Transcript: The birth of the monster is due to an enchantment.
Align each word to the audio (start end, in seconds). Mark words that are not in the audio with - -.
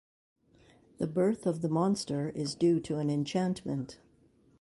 The 0.97 1.05
birth 1.05 1.45
of 1.45 1.61
the 1.61 1.69
monster 1.69 2.29
is 2.29 2.55
due 2.55 2.79
to 2.79 2.97
an 2.97 3.11
enchantment. 3.11 3.99